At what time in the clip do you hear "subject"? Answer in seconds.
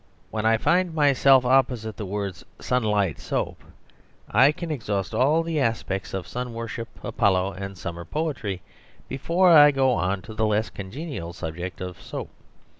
11.33-11.81